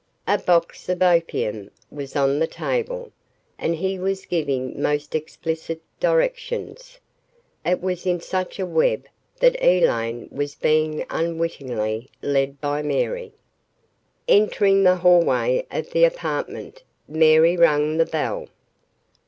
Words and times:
A 0.27 0.39
box 0.39 0.89
of 0.89 1.03
opium 1.03 1.69
was 1.91 2.15
on 2.15 2.39
the 2.39 2.47
table, 2.47 3.11
and 3.59 3.75
he 3.75 3.99
was 3.99 4.25
giving 4.25 4.81
most 4.81 5.13
explicit 5.13 5.79
directions. 5.99 6.99
It 7.63 7.83
was 7.83 8.07
into 8.07 8.25
such 8.25 8.57
a 8.59 8.65
web 8.65 9.05
that 9.41 9.63
Elaine 9.63 10.27
was 10.31 10.55
being 10.55 11.05
unwittingly 11.11 12.09
led 12.23 12.59
by 12.59 12.81
Mary. 12.81 13.31
Entering 14.27 14.81
the 14.81 14.95
hallway 14.95 15.67
of 15.69 15.91
the 15.91 16.03
apartment, 16.03 16.81
Mary 17.07 17.55
rang 17.55 17.97
the 17.97 18.07
bell. 18.07 18.47